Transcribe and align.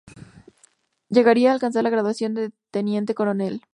Llegaría 1.09 1.51
a 1.51 1.53
alcanzar 1.53 1.83
la 1.83 1.91
graduación 1.91 2.33
de 2.33 2.51
teniente 2.71 3.13
coronel. 3.13 3.61